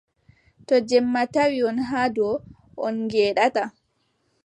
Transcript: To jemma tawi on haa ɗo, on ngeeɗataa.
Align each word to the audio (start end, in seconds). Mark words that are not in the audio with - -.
To 0.67 0.75
jemma 0.89 1.21
tawi 1.33 1.59
on 1.69 1.77
haa 1.89 2.07
ɗo, 2.15 2.27
on 2.85 2.93
ngeeɗataa. 3.05 3.69